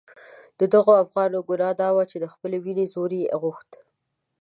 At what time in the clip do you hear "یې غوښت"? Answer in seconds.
3.19-3.71